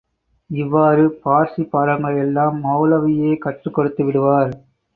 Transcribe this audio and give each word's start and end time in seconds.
இவ்வாறு 0.49 1.19
பார்சி 1.25 1.69
பாடங்களை 1.69 2.21
எல்ல்ாம் 2.21 2.57
மெளலவியே 2.63 3.37
கற்றுக் 3.37 3.73
கொடுத்து 3.73 4.05
விடுவார். 4.05 4.61